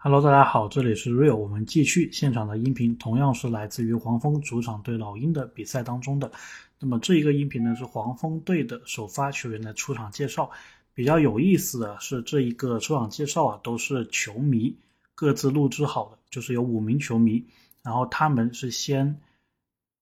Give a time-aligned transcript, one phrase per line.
[0.00, 6.30] Hello，大家好，这里是 Real，我们继续现场的音频，同样是来自于黄蜂主场对老鹰的比赛当中的。
[6.78, 10.48] 那么这一个音频呢，是黄蜂队的首发球员的出场介绍。
[10.94, 14.72] 比较有意思的是，这一个出场介绍啊，都是球迷
[15.16, 17.44] 各自录制好的，就是有五名球迷，
[17.82, 19.20] 然后他们是先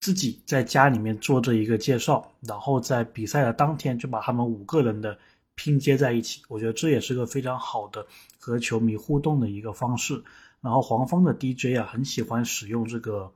[0.01, 5.19] 自己在家里面做这一个介绍，然后在比赛的当天就把他们五个人的。
[5.57, 8.07] 拼接在一起，我觉得这也是个非常好的
[8.39, 10.23] 和球迷互动的一个方式。
[10.61, 13.33] 然后黄蜂的 DJ 啊，很喜欢使用这个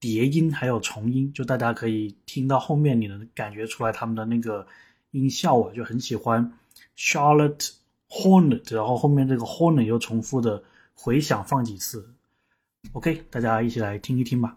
[0.00, 4.66] 叠音还有重音，就大家可以听到后面，你能感觉出来他们的那个
[5.12, 6.52] 音效啊，就很喜欢
[6.96, 7.70] Charlotte
[8.08, 10.62] Hornet，然后后面这个 Hornet 又重复的
[10.94, 12.12] 回响放几次。
[12.92, 14.56] OK，大家一起来听一听吧。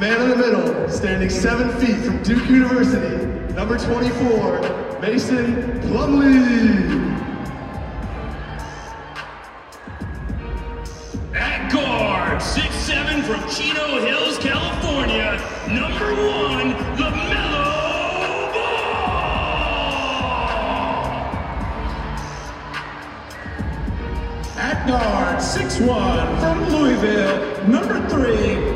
[0.00, 4.60] man in the middle, standing seven feet from Duke University, number 24,
[5.00, 7.24] Mason Plumley.
[11.38, 15.36] At guard, six seven from Chino Hills, California,
[15.68, 17.72] number one, LaMelo
[18.52, 19.00] Ball.
[24.58, 28.75] At guard, 6'1 from Louisville, number three,